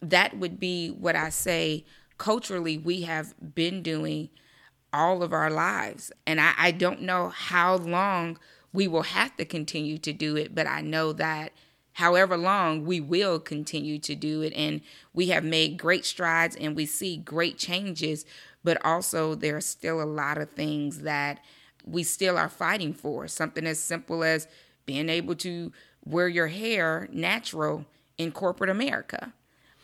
That 0.00 0.38
would 0.38 0.60
be 0.60 0.88
what 0.88 1.16
I 1.16 1.30
say 1.30 1.84
culturally 2.16 2.78
we 2.78 3.02
have 3.02 3.34
been 3.56 3.82
doing 3.82 4.28
all 4.92 5.22
of 5.22 5.32
our 5.32 5.50
lives. 5.50 6.12
And 6.26 6.40
I, 6.40 6.52
I 6.56 6.70
don't 6.70 7.02
know 7.02 7.28
how 7.28 7.76
long 7.76 8.38
we 8.72 8.88
will 8.88 9.02
have 9.02 9.36
to 9.36 9.44
continue 9.44 9.98
to 9.98 10.12
do 10.12 10.36
it, 10.36 10.54
but 10.54 10.66
I 10.66 10.80
know 10.80 11.12
that 11.12 11.52
however 11.94 12.36
long 12.36 12.84
we 12.84 13.00
will 13.00 13.38
continue 13.38 13.98
to 13.98 14.14
do 14.14 14.42
it 14.42 14.52
and 14.54 14.80
we 15.12 15.26
have 15.28 15.44
made 15.44 15.76
great 15.76 16.04
strides 16.04 16.56
and 16.56 16.74
we 16.74 16.86
see 16.86 17.16
great 17.16 17.58
changes 17.58 18.24
but 18.64 18.82
also 18.84 19.34
there 19.34 19.56
are 19.56 19.60
still 19.60 20.00
a 20.00 20.04
lot 20.04 20.38
of 20.38 20.50
things 20.50 21.02
that 21.02 21.40
we 21.84 22.02
still 22.02 22.38
are 22.38 22.48
fighting 22.48 22.94
for 22.94 23.28
something 23.28 23.66
as 23.66 23.78
simple 23.78 24.24
as 24.24 24.48
being 24.86 25.08
able 25.08 25.34
to 25.34 25.72
wear 26.04 26.28
your 26.28 26.46
hair 26.46 27.08
natural 27.12 27.84
in 28.16 28.32
corporate 28.32 28.70
america 28.70 29.32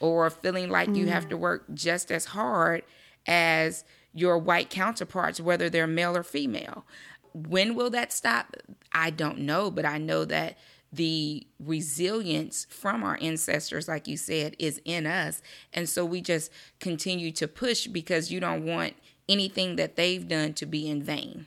or 0.00 0.30
feeling 0.30 0.70
like 0.70 0.88
mm. 0.88 0.96
you 0.96 1.06
have 1.08 1.28
to 1.28 1.36
mm. 1.36 1.40
work 1.40 1.64
just 1.74 2.10
as 2.10 2.26
hard 2.26 2.82
as 3.26 3.84
your 4.14 4.38
white 4.38 4.70
counterparts 4.70 5.40
whether 5.40 5.68
they're 5.68 5.86
male 5.86 6.16
or 6.16 6.22
female 6.22 6.84
when 7.32 7.74
will 7.74 7.90
that 7.90 8.12
stop 8.12 8.56
i 8.92 9.10
don't 9.10 9.38
know 9.38 9.70
but 9.70 9.84
i 9.84 9.98
know 9.98 10.24
that 10.24 10.56
the 10.92 11.46
resilience 11.60 12.66
from 12.70 13.02
our 13.02 13.18
ancestors, 13.20 13.88
like 13.88 14.08
you 14.08 14.16
said, 14.16 14.56
is 14.58 14.80
in 14.84 15.06
us. 15.06 15.42
And 15.72 15.88
so 15.88 16.04
we 16.04 16.20
just 16.20 16.50
continue 16.80 17.30
to 17.32 17.46
push 17.46 17.86
because 17.86 18.30
you 18.30 18.40
don't 18.40 18.64
want 18.64 18.94
anything 19.28 19.76
that 19.76 19.96
they've 19.96 20.26
done 20.26 20.54
to 20.54 20.66
be 20.66 20.88
in 20.88 21.02
vain. 21.02 21.46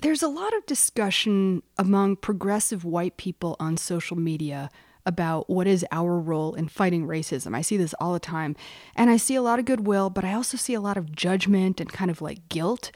There's 0.00 0.22
a 0.22 0.28
lot 0.28 0.52
of 0.52 0.66
discussion 0.66 1.62
among 1.78 2.16
progressive 2.16 2.84
white 2.84 3.16
people 3.16 3.54
on 3.60 3.76
social 3.76 4.16
media 4.16 4.68
about 5.04 5.50
what 5.50 5.66
is 5.66 5.84
our 5.90 6.18
role 6.18 6.54
in 6.54 6.68
fighting 6.68 7.06
racism. 7.06 7.56
I 7.56 7.62
see 7.62 7.76
this 7.76 7.94
all 8.00 8.12
the 8.12 8.20
time. 8.20 8.56
And 8.94 9.10
I 9.10 9.16
see 9.16 9.34
a 9.34 9.42
lot 9.42 9.58
of 9.58 9.64
goodwill, 9.64 10.10
but 10.10 10.24
I 10.24 10.32
also 10.32 10.56
see 10.56 10.74
a 10.74 10.80
lot 10.80 10.96
of 10.96 11.12
judgment 11.12 11.80
and 11.80 11.92
kind 11.92 12.10
of 12.10 12.22
like 12.22 12.48
guilt. 12.48 12.90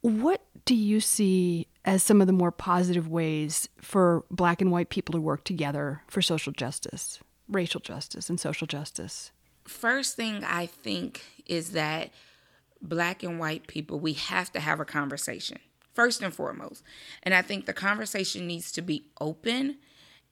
What 0.00 0.42
do 0.64 0.74
you 0.74 1.00
see 1.00 1.68
as 1.84 2.02
some 2.02 2.20
of 2.20 2.26
the 2.26 2.32
more 2.32 2.52
positive 2.52 3.08
ways 3.08 3.68
for 3.76 4.24
black 4.30 4.60
and 4.60 4.70
white 4.70 4.88
people 4.88 5.12
to 5.12 5.20
work 5.20 5.44
together 5.44 6.02
for 6.08 6.22
social 6.22 6.52
justice, 6.52 7.20
racial 7.48 7.80
justice, 7.80 8.30
and 8.30 8.40
social 8.40 8.66
justice? 8.66 9.30
First 9.64 10.16
thing 10.16 10.44
I 10.44 10.66
think 10.66 11.22
is 11.46 11.72
that 11.72 12.10
black 12.80 13.22
and 13.22 13.38
white 13.38 13.66
people, 13.66 13.98
we 13.98 14.12
have 14.14 14.52
to 14.52 14.60
have 14.60 14.80
a 14.80 14.84
conversation, 14.84 15.58
first 15.94 16.22
and 16.22 16.34
foremost. 16.34 16.82
And 17.22 17.34
I 17.34 17.42
think 17.42 17.66
the 17.66 17.72
conversation 17.72 18.46
needs 18.46 18.72
to 18.72 18.82
be 18.82 19.06
open. 19.20 19.78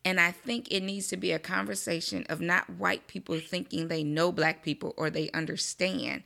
And 0.04 0.20
I 0.20 0.32
think 0.32 0.70
it 0.70 0.82
needs 0.82 1.08
to 1.08 1.16
be 1.16 1.32
a 1.32 1.38
conversation 1.38 2.26
of 2.28 2.40
not 2.40 2.68
white 2.68 3.06
people 3.06 3.38
thinking 3.38 3.86
they 3.88 4.02
know 4.02 4.32
black 4.32 4.62
people 4.62 4.94
or 4.96 5.10
they 5.10 5.30
understand, 5.30 6.24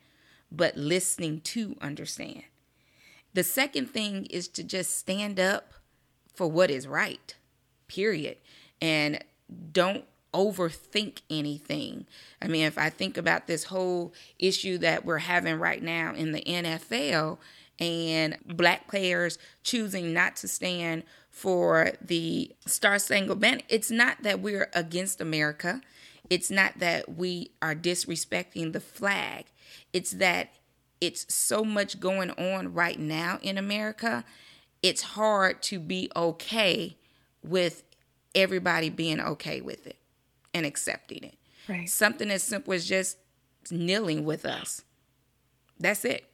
but 0.51 0.77
listening 0.77 1.41
to 1.43 1.77
understand. 1.81 2.45
The 3.35 3.45
second 3.45 3.91
thing 3.91 4.27
is 4.27 4.49
to 4.49 4.65
just 4.65 4.97
stand 4.97 5.39
up 5.39 5.75
for 6.35 6.47
what 6.49 6.71
is 6.71 6.87
right, 6.87 7.35
period. 7.87 8.39
And 8.81 9.23
don't 9.73 10.05
overthink 10.33 11.21
anything. 11.31 12.07
I 12.41 12.49
mean, 12.49 12.65
if 12.65 12.79
I 12.79 12.91
think 12.91 13.17
about 13.17 13.47
this 13.47 13.65
whole 13.65 14.13
issue 14.39 14.79
that 14.79 15.05
we're 15.05 15.19
having 15.19 15.59
right 15.59 15.83
now 15.83 16.15
in 16.15 16.33
the 16.33 16.43
NFL 16.43 17.39
and 17.79 18.37
black 18.47 18.89
players 18.89 19.39
choosing 19.63 20.13
not 20.13 20.37
to 20.37 20.49
stand 20.49 21.05
for 21.31 21.93
the 22.01 22.55
Star 22.67 22.99
Spangled 22.99 23.41
Banner, 23.41 23.61
it's 23.69 23.91
not 23.91 24.23
that 24.23 24.41
we're 24.41 24.71
against 24.75 25.21
America. 25.21 25.83
It's 26.31 26.51
not 26.51 26.79
that 26.79 27.17
we 27.17 27.53
are 27.61 27.75
disrespecting 27.75 28.73
the 28.73 28.81
flag. 28.81 29.47
It's 29.93 30.13
that 30.13 30.55
it's 31.01 31.33
so 31.33 31.65
much 31.65 32.01
going 32.01 32.31
on 32.33 32.73
right 32.73 32.99
now 32.99 33.39
in 33.43 33.59
America, 33.59 34.25
it's 34.83 35.03
hard 35.03 35.63
to 35.65 35.79
be 35.79 36.11
okay 36.17 36.97
with 37.43 37.83
everybody 38.35 38.91
being 38.91 39.21
okay 39.21 39.61
with 39.61 39.87
it 39.87 39.99
and 40.55 40.65
accepting 40.67 41.25
it. 41.25 41.37
Right. 41.69 41.89
Something 41.89 42.31
as 42.31 42.43
simple 42.43 42.73
as 42.73 42.87
just 42.87 43.19
kneeling 43.71 44.25
with 44.25 44.45
us. 44.47 44.83
That's 45.79 46.05
it. 46.05 46.25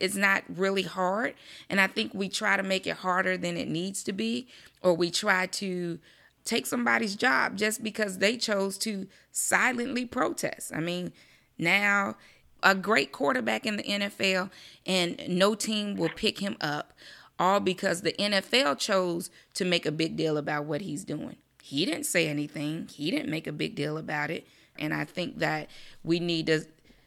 It's 0.00 0.16
not 0.16 0.44
really 0.48 0.82
hard. 0.82 1.34
And 1.68 1.80
I 1.80 1.86
think 1.86 2.12
we 2.14 2.28
try 2.28 2.56
to 2.56 2.62
make 2.62 2.86
it 2.86 2.96
harder 2.96 3.36
than 3.36 3.56
it 3.56 3.68
needs 3.68 4.02
to 4.04 4.12
be, 4.12 4.48
or 4.82 4.94
we 4.94 5.10
try 5.10 5.46
to 5.46 5.98
take 6.44 6.66
somebody's 6.66 7.14
job 7.14 7.56
just 7.56 7.82
because 7.82 8.18
they 8.18 8.36
chose 8.36 8.78
to 8.78 9.06
silently 9.32 10.06
protest. 10.06 10.72
I 10.74 10.80
mean, 10.80 11.12
now 11.58 12.16
a 12.62 12.74
great 12.74 13.12
quarterback 13.12 13.66
in 13.66 13.76
the 13.76 13.82
NFL, 13.82 14.50
and 14.86 15.20
no 15.28 15.54
team 15.54 15.96
will 15.96 16.08
pick 16.08 16.40
him 16.40 16.56
up, 16.60 16.92
all 17.38 17.60
because 17.60 18.00
the 18.00 18.14
NFL 18.14 18.78
chose 18.78 19.30
to 19.54 19.64
make 19.64 19.86
a 19.86 19.92
big 19.92 20.16
deal 20.16 20.36
about 20.36 20.64
what 20.64 20.80
he's 20.80 21.04
doing. 21.04 21.36
He 21.62 21.84
didn't 21.84 22.06
say 22.06 22.28
anything, 22.28 22.88
he 22.92 23.10
didn't 23.10 23.30
make 23.30 23.46
a 23.46 23.52
big 23.52 23.74
deal 23.74 23.98
about 23.98 24.30
it. 24.30 24.46
And 24.78 24.94
I 24.94 25.04
think 25.04 25.38
that 25.38 25.68
we 26.02 26.20
need 26.20 26.46
to 26.46 26.64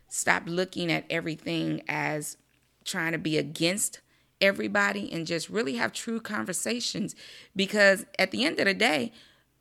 stop 0.08 0.44
looking 0.46 0.92
at 0.92 1.06
everything 1.10 1.82
as 1.88 2.38
trying 2.84 3.12
to 3.12 3.18
be 3.18 3.38
against 3.38 4.00
everybody 4.40 5.12
and 5.12 5.28
just 5.28 5.50
really 5.50 5.76
have 5.76 5.94
true 5.94 6.20
conversations 6.20 7.16
because 7.56 8.06
at 8.18 8.32
the 8.32 8.44
end 8.44 8.60
of 8.60 8.66
the 8.66 8.74
day, 8.74 9.12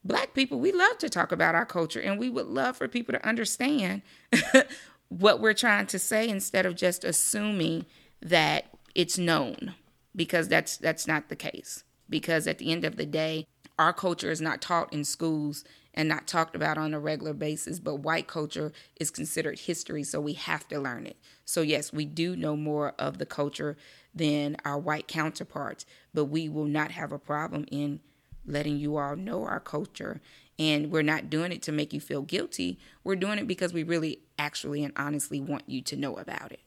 black 0.04 0.32
people 0.34 0.58
we 0.58 0.72
love 0.72 0.98
to 0.98 1.08
talk 1.08 1.30
about 1.30 1.54
our 1.54 1.66
culture 1.66 2.00
and 2.00 2.18
we 2.18 2.30
would 2.30 2.46
love 2.46 2.76
for 2.76 2.88
people 2.88 3.12
to 3.12 3.26
understand 3.26 4.02
what 5.08 5.40
we're 5.40 5.52
trying 5.52 5.86
to 5.86 5.98
say 5.98 6.28
instead 6.28 6.64
of 6.64 6.74
just 6.74 7.04
assuming 7.04 7.84
that 8.22 8.66
it's 8.94 9.18
known 9.18 9.74
because 10.16 10.48
that's 10.48 10.76
that's 10.78 11.06
not 11.06 11.28
the 11.28 11.36
case 11.36 11.84
because 12.08 12.46
at 12.46 12.58
the 12.58 12.72
end 12.72 12.84
of 12.84 12.96
the 12.96 13.06
day 13.06 13.46
our 13.78 13.92
culture 13.92 14.30
is 14.30 14.40
not 14.40 14.60
taught 14.60 14.92
in 14.92 15.04
schools 15.04 15.64
and 15.94 16.08
not 16.08 16.26
talked 16.26 16.54
about 16.54 16.78
on 16.78 16.94
a 16.94 17.00
regular 17.00 17.32
basis 17.32 17.78
but 17.78 17.96
white 17.96 18.26
culture 18.26 18.72
is 18.96 19.10
considered 19.10 19.58
history 19.58 20.02
so 20.02 20.20
we 20.20 20.34
have 20.34 20.66
to 20.68 20.78
learn 20.78 21.06
it 21.06 21.16
so 21.44 21.62
yes 21.62 21.92
we 21.92 22.04
do 22.04 22.36
know 22.36 22.56
more 22.56 22.94
of 22.98 23.18
the 23.18 23.26
culture 23.26 23.76
than 24.14 24.56
our 24.64 24.78
white 24.78 25.08
counterparts 25.08 25.84
but 26.14 26.26
we 26.26 26.48
will 26.48 26.64
not 26.64 26.92
have 26.92 27.12
a 27.12 27.18
problem 27.18 27.64
in 27.70 28.00
letting 28.46 28.78
you 28.78 28.96
all 28.96 29.16
know 29.16 29.44
our 29.44 29.60
culture 29.60 30.20
and 30.60 30.90
we're 30.90 31.00
not 31.00 31.30
doing 31.30 31.52
it 31.52 31.62
to 31.62 31.72
make 31.72 31.94
you 31.94 32.00
feel 32.00 32.20
guilty. 32.20 32.78
We're 33.02 33.16
doing 33.16 33.38
it 33.38 33.46
because 33.46 33.72
we 33.72 33.82
really 33.82 34.20
actually 34.38 34.84
and 34.84 34.92
honestly 34.94 35.40
want 35.40 35.62
you 35.66 35.80
to 35.80 35.96
know 35.96 36.18
about 36.18 36.52
it. 36.52 36.60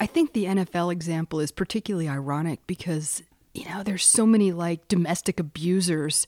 I 0.00 0.06
think 0.06 0.32
the 0.32 0.46
NFL 0.46 0.90
example 0.90 1.38
is 1.38 1.52
particularly 1.52 2.08
ironic 2.08 2.66
because, 2.66 3.22
you 3.54 3.66
know, 3.66 3.84
there's 3.84 4.04
so 4.04 4.26
many 4.26 4.50
like 4.50 4.88
domestic 4.88 5.38
abusers 5.38 6.26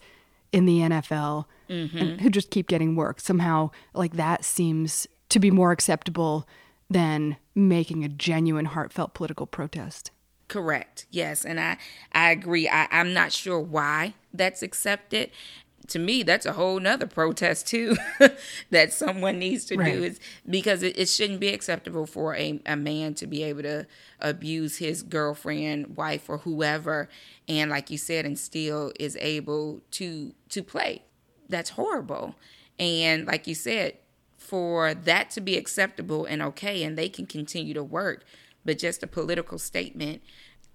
in 0.52 0.66
the 0.66 0.80
NFL 0.80 1.46
mm-hmm. 1.68 2.16
who 2.22 2.30
just 2.30 2.50
keep 2.50 2.68
getting 2.68 2.94
work. 2.94 3.20
Somehow, 3.20 3.70
like 3.94 4.14
that 4.14 4.44
seems 4.44 5.06
to 5.30 5.40
be 5.40 5.50
more 5.50 5.72
acceptable 5.72 6.46
than 6.90 7.36
making 7.54 8.04
a 8.04 8.08
genuine, 8.08 8.66
heartfelt 8.66 9.14
political 9.14 9.46
protest. 9.46 10.10
Correct. 10.48 11.06
Yes, 11.10 11.44
and 11.44 11.58
I 11.58 11.78
I 12.12 12.30
agree. 12.30 12.68
I, 12.68 12.86
I'm 12.90 13.14
not 13.14 13.32
sure 13.32 13.58
why 13.58 14.14
that's 14.34 14.62
accepted 14.62 15.30
to 15.92 15.98
me 15.98 16.22
that's 16.22 16.46
a 16.46 16.54
whole 16.54 16.80
nother 16.80 17.06
protest 17.06 17.66
too 17.66 17.94
that 18.70 18.92
someone 18.92 19.38
needs 19.38 19.66
to 19.66 19.76
right. 19.76 19.92
do 19.92 20.02
is 20.02 20.18
because 20.48 20.82
it, 20.82 20.98
it, 20.98 21.08
shouldn't 21.08 21.38
be 21.38 21.48
acceptable 21.48 22.06
for 22.06 22.34
a, 22.34 22.58
a 22.64 22.74
man 22.74 23.12
to 23.12 23.26
be 23.26 23.42
able 23.42 23.62
to 23.62 23.86
abuse 24.20 24.78
his 24.78 25.02
girlfriend 25.02 25.96
wife 25.96 26.30
or 26.30 26.38
whoever 26.38 27.08
and 27.46 27.70
like 27.70 27.90
you 27.90 27.98
said 27.98 28.24
and 28.24 28.38
still 28.38 28.90
is 28.98 29.16
able 29.20 29.82
to 29.90 30.34
to 30.48 30.62
play 30.62 31.02
that's 31.48 31.70
horrible 31.70 32.34
and 32.78 33.26
like 33.26 33.46
you 33.46 33.54
said 33.54 33.98
for 34.38 34.94
that 34.94 35.30
to 35.30 35.40
be 35.40 35.58
acceptable 35.58 36.24
and 36.24 36.42
okay 36.42 36.82
and 36.82 36.96
they 36.96 37.08
can 37.08 37.26
continue 37.26 37.74
to 37.74 37.84
work 37.84 38.24
but 38.64 38.78
just 38.78 39.02
a 39.02 39.06
political 39.06 39.58
statement 39.58 40.22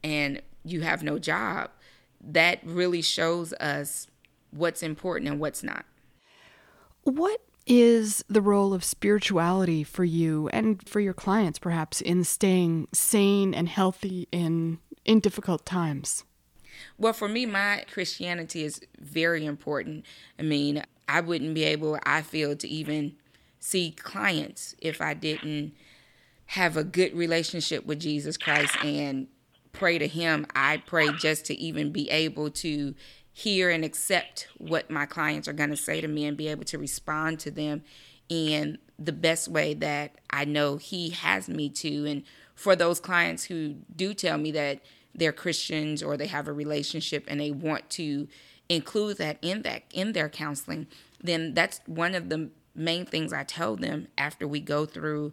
and 0.03 0.41
you 0.63 0.81
have 0.81 1.01
no 1.01 1.17
job 1.17 1.71
that 2.21 2.59
really 2.63 3.01
shows 3.01 3.51
us 3.53 4.07
what's 4.57 4.83
important 4.83 5.29
and 5.29 5.39
what's 5.39 5.63
not. 5.63 5.85
What 7.03 7.41
is 7.65 8.23
the 8.29 8.41
role 8.41 8.73
of 8.73 8.83
spirituality 8.83 9.83
for 9.83 10.05
you 10.05 10.49
and 10.49 10.87
for 10.87 10.99
your 10.99 11.13
clients 11.13 11.59
perhaps 11.59 12.01
in 12.01 12.23
staying 12.23 12.87
sane 12.93 13.53
and 13.53 13.67
healthy 13.67 14.27
in 14.31 14.79
in 15.05 15.19
difficult 15.19 15.65
times? 15.65 16.23
Well, 16.97 17.13
for 17.13 17.27
me 17.27 17.45
my 17.45 17.85
Christianity 17.91 18.63
is 18.63 18.81
very 18.99 19.45
important. 19.45 20.05
I 20.39 20.43
mean, 20.43 20.83
I 21.07 21.21
wouldn't 21.21 21.53
be 21.53 21.63
able 21.63 21.99
I 22.03 22.21
feel 22.21 22.55
to 22.55 22.67
even 22.67 23.15
see 23.59 23.91
clients 23.91 24.75
if 24.79 25.01
I 25.01 25.13
didn't 25.13 25.73
have 26.47 26.77
a 26.77 26.83
good 26.83 27.13
relationship 27.13 27.85
with 27.85 27.99
Jesus 27.99 28.37
Christ 28.37 28.75
and 28.83 29.27
pray 29.73 29.97
to 29.97 30.07
Him. 30.07 30.47
I 30.55 30.77
pray 30.77 31.11
just 31.13 31.45
to 31.45 31.55
even 31.55 31.91
be 31.91 32.09
able 32.09 32.49
to 32.51 32.95
hear 33.37 33.69
and 33.69 33.85
accept 33.85 34.47
what 34.57 34.89
my 34.89 35.05
clients 35.05 35.47
are 35.47 35.53
going 35.53 35.69
to 35.69 35.77
say 35.77 36.01
to 36.01 36.07
me 36.07 36.25
and 36.25 36.35
be 36.35 36.47
able 36.47 36.63
to 36.63 36.75
respond 36.75 37.39
to 37.39 37.51
them 37.51 37.83
in 38.29 38.79
the 38.97 39.11
best 39.11 39.47
way 39.47 39.75
that 39.75 40.15
I 40.31 40.43
know 40.43 40.77
He 40.77 41.11
has 41.11 41.47
me 41.47 41.69
to. 41.69 42.07
And 42.07 42.23
for 42.55 42.75
those 42.75 42.99
clients 42.99 43.43
who 43.43 43.75
do 43.95 44.15
tell 44.15 44.39
me 44.39 44.49
that 44.53 44.79
they're 45.13 45.31
Christians 45.31 46.01
or 46.01 46.17
they 46.17 46.25
have 46.25 46.47
a 46.47 46.51
relationship 46.51 47.25
and 47.27 47.39
they 47.39 47.51
want 47.51 47.91
to 47.91 48.27
include 48.69 49.17
that 49.17 49.37
in 49.43 49.61
that 49.61 49.83
in 49.93 50.13
their 50.13 50.29
counseling, 50.29 50.87
then 51.23 51.53
that's 51.53 51.79
one 51.85 52.15
of 52.15 52.29
the 52.29 52.49
main 52.73 53.05
things 53.05 53.31
I 53.31 53.43
tell 53.43 53.75
them 53.75 54.07
after 54.17 54.47
we 54.47 54.61
go 54.61 54.87
through 54.87 55.31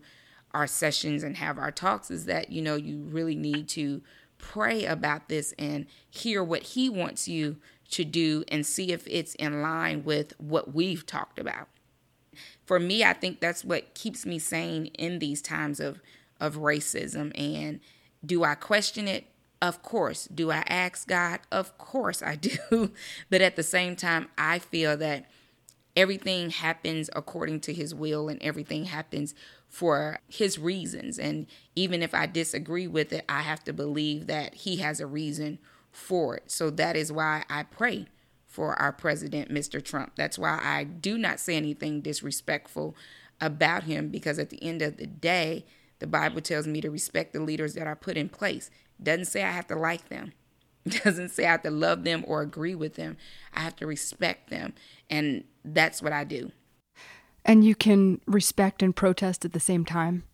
our 0.53 0.67
sessions 0.67 1.23
and 1.23 1.39
have 1.39 1.57
our 1.57 1.73
talks 1.73 2.11
is 2.11 2.27
that 2.27 2.53
you 2.53 2.61
know 2.61 2.77
you 2.77 2.99
really 2.99 3.35
need 3.35 3.67
to 3.71 4.03
pray 4.37 4.85
about 4.85 5.29
this 5.31 5.55
and 5.59 5.87
hear 6.11 6.45
what 6.45 6.63
he 6.63 6.91
wants 6.91 7.27
you 7.27 7.57
to 7.91 8.05
do 8.05 8.45
and 8.49 8.67
see 8.67 8.93
if 8.93 9.07
it's 9.07 9.35
in 9.37 9.63
line 9.63 10.05
with 10.05 10.33
what 10.39 10.75
we've 10.75 11.07
talked 11.07 11.39
about. 11.39 11.69
For 12.65 12.81
me, 12.81 13.05
I 13.05 13.13
think 13.13 13.41
that's 13.41 13.65
what 13.65 13.95
keeps 13.95 14.25
me 14.25 14.39
sane 14.39 14.87
in 14.87 15.19
these 15.19 15.43
times 15.43 15.81
of 15.81 16.01
of 16.41 16.57
racism 16.57 17.31
and 17.39 17.81
do 18.25 18.45
I 18.45 18.55
question 18.55 19.09
it? 19.09 19.27
Of 19.61 19.83
course. 19.83 20.27
Do 20.27 20.51
I 20.51 20.65
ask 20.69 21.07
God? 21.09 21.41
Of 21.51 21.77
course 21.79 22.23
I 22.23 22.37
do. 22.37 22.91
but 23.31 23.41
at 23.41 23.57
the 23.57 23.63
same 23.63 23.97
time, 23.97 24.29
I 24.37 24.59
feel 24.59 24.97
that 24.99 25.31
everything 25.97 26.51
happens 26.51 27.09
according 27.15 27.61
to 27.61 27.73
his 27.73 27.95
will 27.95 28.29
and 28.29 28.43
everything 28.43 28.87
happens 28.87 29.35
for 29.69 30.19
his 30.29 30.59
reasons. 30.59 31.19
And 31.19 31.47
even 31.77 32.03
if 32.03 32.15
I 32.15 32.27
disagree 32.27 32.87
with 32.87 33.13
it, 33.13 33.25
I 33.29 33.43
have 33.43 33.63
to 33.65 33.73
believe 33.73 34.27
that 34.27 34.55
he 34.55 34.79
has 34.79 35.01
a 35.01 35.07
reason 35.07 35.59
for 35.95 36.37
it. 36.37 36.51
So 36.51 36.71
that 36.71 36.97
is 36.97 37.13
why 37.13 37.45
I 37.49 37.63
pray 37.63 38.07
for 38.47 38.75
our 38.81 38.93
president, 38.93 39.51
Mr. 39.51 39.83
Trump. 39.83 40.13
That's 40.17 40.39
why 40.39 40.61
I 40.63 40.85
do 40.85 41.19
not 41.19 41.41
say 41.41 41.57
anything 41.57 42.01
disrespectful 42.01 42.95
about 43.41 43.85
him 43.85 44.09
because 44.09 44.39
at 44.39 44.51
the 44.51 44.63
end 44.63 44.83
of 44.83 44.97
the 44.97 45.07
day, 45.07 45.65
the 45.99 46.07
Bible 46.07 46.41
tells 46.41 46.67
me 46.67 46.81
to 46.81 46.91
respect 46.91 47.33
the 47.33 47.41
leaders 47.41 47.75
that 47.75 47.87
are 47.87 47.97
put 47.97 48.17
in 48.17 48.29
place. 48.29 48.71
Doesn't 49.03 49.27
say 49.27 49.43
I 49.43 49.51
have 49.51 49.67
to 49.69 49.77
like 49.77 50.09
them. 50.09 50.33
Doesn't 50.89 51.31
say 51.31 51.47
I 51.47 51.53
have 51.53 51.63
to 51.63 51.71
love 51.71 52.05
them 52.05 52.25
or 52.27 52.43
agree 52.43 52.75
with 52.75 52.95
them. 52.95 53.17
I 53.53 53.61
have 53.61 53.77
to 53.77 53.87
respect 53.87 54.51
them. 54.51 54.75
And 55.09 55.45
that's 55.65 56.03
what 56.03 56.13
I 56.13 56.25
do. 56.25 56.53
And 57.45 57.65
you 57.65 57.75
can 57.75 58.21
respect 58.27 58.83
and 58.83 58.95
protest 58.95 59.45
at 59.45 59.53
the 59.53 59.61
same 59.61 59.85
time? 59.85 60.25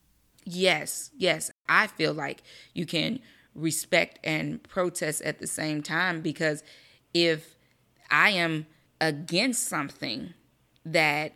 Yes, 0.45 1.11
yes. 1.17 1.51
I 1.69 1.87
feel 1.87 2.13
like 2.13 2.43
you 2.75 2.87
can 2.87 3.21
respect 3.55 4.19
and 4.25 4.63
protest 4.63 5.23
at 5.23 5.39
the 5.39 5.47
same 5.47 5.83
time 5.83 6.21
because 6.21 6.63
if 7.13 7.57
I 8.11 8.31
am 8.31 8.67
against 9.01 9.67
something 9.67 10.35
that 10.85 11.33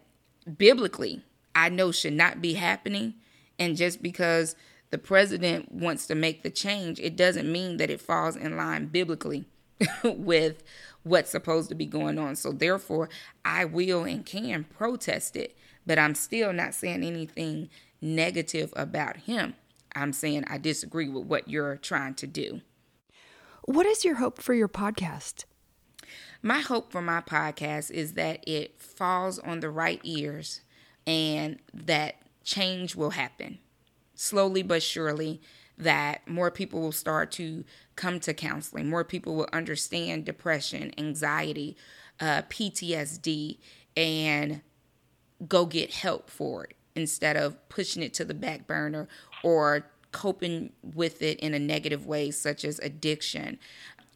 biblically 0.58 1.22
I 1.54 1.68
know 1.68 1.92
should 1.92 2.14
not 2.14 2.42
be 2.42 2.54
happening, 2.54 3.14
and 3.58 3.76
just 3.76 4.02
because 4.02 4.56
the 4.90 4.98
president 4.98 5.72
wants 5.72 6.06
to 6.08 6.14
make 6.14 6.42
the 6.42 6.50
change, 6.50 6.98
it 6.98 7.16
doesn't 7.16 7.50
mean 7.50 7.76
that 7.76 7.90
it 7.90 8.00
falls 8.00 8.36
in 8.36 8.56
line 8.56 8.86
biblically 8.86 9.44
with 10.04 10.62
what's 11.02 11.30
supposed 11.30 11.68
to 11.68 11.74
be 11.74 11.86
going 11.86 12.18
on. 12.18 12.36
So 12.36 12.52
therefore, 12.52 13.08
I 13.44 13.64
will 13.64 14.04
and 14.04 14.24
can 14.26 14.64
protest 14.64 15.36
it, 15.36 15.56
but 15.86 15.98
I'm 15.98 16.14
still 16.14 16.52
not 16.52 16.74
saying 16.74 17.04
anything 17.04 17.70
negative 18.00 18.72
about 18.76 19.18
him. 19.18 19.54
I'm 19.94 20.12
saying 20.12 20.44
I 20.48 20.58
disagree 20.58 21.08
with 21.08 21.24
what 21.24 21.48
you're 21.48 21.76
trying 21.76 22.14
to 22.14 22.26
do. 22.26 22.60
What 23.64 23.86
is 23.86 24.04
your 24.04 24.16
hope 24.16 24.40
for 24.40 24.54
your 24.54 24.68
podcast? 24.68 25.44
My 26.42 26.60
hope 26.60 26.92
for 26.92 27.00
my 27.00 27.20
podcast 27.20 27.90
is 27.90 28.12
that 28.14 28.46
it 28.46 28.80
falls 28.80 29.38
on 29.38 29.60
the 29.60 29.70
right 29.70 30.00
ears 30.04 30.60
and 31.06 31.58
that 31.72 32.16
change 32.44 32.94
will 32.94 33.10
happen 33.10 33.58
slowly 34.14 34.62
but 34.62 34.82
surely 34.82 35.40
that 35.76 36.26
more 36.28 36.50
people 36.50 36.80
will 36.80 36.92
start 36.92 37.32
to 37.32 37.64
come 37.96 38.20
to 38.20 38.32
counseling. 38.32 38.88
More 38.88 39.04
people 39.04 39.34
will 39.34 39.48
understand 39.52 40.24
depression, 40.24 40.92
anxiety, 40.98 41.76
uh, 42.20 42.42
PTSD, 42.42 43.58
and 43.96 44.60
go 45.48 45.66
get 45.66 45.92
help 45.92 46.30
for 46.30 46.64
it 46.64 46.76
instead 46.94 47.36
of 47.36 47.68
pushing 47.68 48.02
it 48.02 48.14
to 48.14 48.24
the 48.24 48.34
back 48.34 48.66
burner 48.68 49.08
or 49.44 49.86
coping 50.10 50.72
with 50.82 51.22
it 51.22 51.38
in 51.40 51.54
a 51.54 51.58
negative 51.58 52.06
way, 52.06 52.30
such 52.30 52.64
as 52.64 52.78
addiction. 52.80 53.58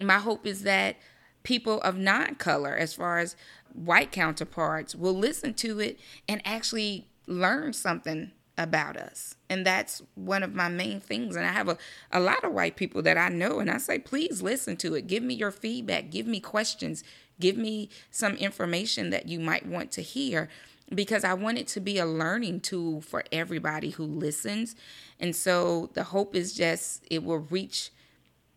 My 0.01 0.19
hope 0.19 0.47
is 0.47 0.63
that 0.63 0.97
people 1.43 1.81
of 1.83 1.97
non 1.97 2.37
color, 2.37 2.75
as 2.75 2.95
far 2.95 3.19
as 3.19 3.37
white 3.73 4.11
counterparts, 4.11 4.95
will 4.95 5.15
listen 5.15 5.55
to 5.55 5.79
it 5.81 6.01
and 6.29 6.41
actually 6.45 7.09
learn 7.27 7.75
something 7.75 8.33
about 8.57 8.97
us. 8.97 9.37
And 9.51 9.65
that's 9.67 10.03
one 10.15 10.43
of 10.43 10.55
my 10.55 10.69
main 10.69 11.01
things. 11.01 11.37
And 11.37 11.47
I 11.47 11.53
have 11.53 11.69
a, 11.69 11.79
a 12.11 12.21
lot 12.21 12.43
of 12.43 12.53
white 12.53 12.77
people 12.77 13.03
that 13.03 13.19
I 13.19 13.29
know, 13.29 13.61
and 13.61 13.71
I 13.71 13.79
say, 13.79 13.99
please 13.99 14.41
listen 14.43 14.77
to 14.79 14.95
it. 14.95 15.07
Give 15.07 15.23
me 15.23 15.35
your 15.35 15.53
feedback. 15.53 16.11
Give 16.11 16.27
me 16.27 16.41
questions. 16.41 17.05
Give 17.39 17.57
me 17.57 17.91
some 18.11 18.35
information 18.35 19.11
that 19.11 19.29
you 19.29 19.39
might 19.39 19.67
want 19.67 19.93
to 19.93 20.03
hear 20.03 20.49
because 20.95 21.25
I 21.25 21.35
want 21.35 21.59
it 21.59 21.67
to 21.69 21.81
be 21.81 21.99
a 21.99 22.07
learning 22.07 22.61
tool 22.61 23.01
for 23.01 23.25
everybody 23.31 23.91
who 23.91 24.05
listens. 24.05 24.75
And 25.21 25.35
so 25.35 25.91
the 25.95 26.05
hope 26.05 26.35
is 26.35 26.55
just 26.55 27.05
it 27.11 27.25
will 27.25 27.39
reach 27.39 27.91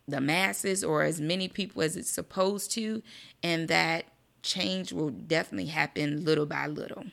the 0.07 0.21
masses 0.21 0.83
or 0.83 1.03
as 1.03 1.21
many 1.21 1.47
people 1.47 1.81
as 1.81 1.95
it's 1.95 2.09
supposed 2.09 2.71
to, 2.71 3.01
and 3.41 3.67
that 3.67 4.05
change 4.43 4.91
will 4.91 5.09
definitely 5.09 5.67
happen 5.67 6.25
little 6.25 6.45
by 6.45 6.67
little. 6.67 7.05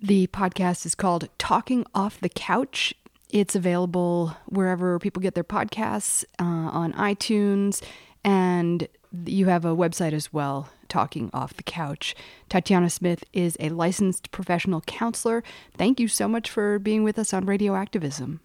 The 0.00 0.26
podcast 0.28 0.84
is 0.84 0.94
called 0.94 1.28
Talking 1.38 1.86
Off 1.94 2.20
the 2.20 2.28
Couch. 2.28 2.94
It's 3.30 3.54
available 3.54 4.36
wherever 4.46 4.98
people 4.98 5.22
get 5.22 5.34
their 5.34 5.44
podcasts 5.44 6.24
uh, 6.38 6.44
on 6.44 6.92
iTunes, 6.94 7.82
and 8.24 8.88
you 9.26 9.46
have 9.46 9.64
a 9.64 9.76
website 9.76 10.12
as 10.12 10.32
well, 10.32 10.68
Talking 10.88 11.30
Off 11.32 11.54
the 11.54 11.62
Couch. 11.62 12.14
Tatiana 12.48 12.90
Smith 12.90 13.24
is 13.32 13.56
a 13.60 13.68
licensed 13.70 14.30
professional 14.30 14.80
counselor. 14.82 15.42
Thank 15.76 16.00
you 16.00 16.08
so 16.08 16.28
much 16.28 16.50
for 16.50 16.78
being 16.78 17.02
with 17.04 17.18
us 17.18 17.32
on 17.32 17.46
Radio 17.46 17.74
Activism. 17.74 18.40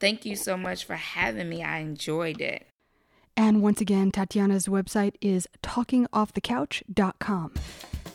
Thank 0.00 0.24
you 0.24 0.36
so 0.36 0.56
much 0.56 0.84
for 0.84 0.96
having 0.96 1.48
me. 1.48 1.62
I 1.62 1.78
enjoyed 1.78 2.40
it. 2.40 2.66
And 3.36 3.62
once 3.62 3.80
again, 3.80 4.10
Tatiana's 4.10 4.66
website 4.66 5.14
is 5.20 5.46
talkingoffthecouch.com. 5.62 7.54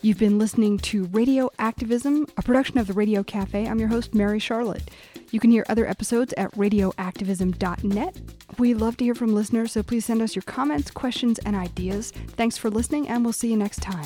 You've 0.04 0.20
been 0.20 0.38
listening 0.38 0.80
to 0.80 1.06
Radio 1.06 1.50
Activism, 1.60 2.28
a 2.36 2.42
production 2.42 2.78
of 2.78 2.88
the 2.88 2.94
Radio 2.94 3.24
Cafe. 3.24 3.66
I'm 3.66 3.80
your 3.80 3.88
host, 3.88 4.13
Mary 4.13 4.38
Charlotte. 4.38 4.92
You 5.32 5.39
can 5.39 5.50
hear 5.50 5.66
other 5.70 5.88
episodes 5.88 6.34
at 6.34 6.52
radioactivism.net. 6.58 8.22
We 8.60 8.74
love 8.74 8.98
to 8.98 9.06
hear 9.06 9.16
from 9.16 9.34
listeners, 9.34 9.72
so 9.72 9.82
please 9.82 10.04
send 10.04 10.22
us 10.22 10.36
your 10.36 10.44
comments, 10.44 10.92
questions, 10.92 11.39
and 11.39 11.56
ideas. 11.56 12.12
Thanks 12.12 12.58
for 12.58 12.70
listening, 12.70 13.08
and 13.08 13.24
we'll 13.24 13.32
see 13.32 13.50
you 13.50 13.56
next 13.56 13.82
time. 13.82 14.04